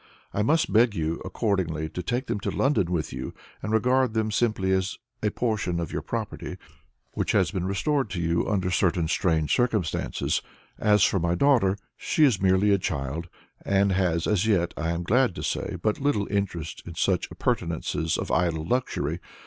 I 0.33 0.41
must 0.41 0.73
beg 0.73 0.95
you, 0.95 1.21
accordingly, 1.23 1.87
to 1.89 2.01
take 2.01 2.25
them 2.25 2.39
to 2.39 2.49
London 2.49 2.89
with 2.91 3.13
you, 3.13 3.35
and 3.61 3.69
to 3.69 3.75
regard 3.75 4.15
them 4.15 4.31
simply 4.31 4.71
as 4.71 4.97
a 5.21 5.29
portion 5.29 5.79
of 5.79 5.91
your 5.91 6.01
property 6.01 6.57
which 7.13 7.33
has 7.33 7.51
been 7.51 7.67
restored 7.67 8.09
to 8.09 8.19
you 8.19 8.47
under 8.49 8.71
certain 8.71 9.07
strange 9.07 9.55
conditions. 9.55 10.41
As 10.79 11.03
for 11.03 11.19
my 11.19 11.35
daughter, 11.35 11.77
she 11.95 12.23
is 12.23 12.41
merely 12.41 12.71
a 12.73 12.79
child, 12.79 13.29
and 13.63 13.91
has 13.91 14.25
as 14.25 14.47
yet, 14.47 14.73
I 14.75 14.89
am 14.89 15.03
glad 15.03 15.35
to 15.35 15.43
say, 15.43 15.77
but 15.79 16.01
little 16.01 16.25
interest 16.31 16.81
in 16.87 16.95
such 16.95 17.29
appurtenances 17.29 18.17
of 18.17 18.31
idle 18.31 18.65
luxury. 18.65 19.19